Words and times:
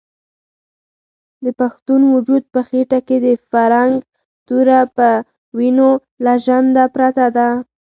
د 1.43 1.45
پښتون 1.59 2.01
وجود 2.13 2.43
په 2.53 2.59
خېټه 2.67 2.99
کې 3.07 3.17
د 3.25 3.27
فرنګ 3.49 3.95
توره 4.47 4.81
په 4.95 5.09
وینو 5.57 5.89
لژنده 6.25 6.83
پرته 6.95 7.25
ده. 7.37 7.49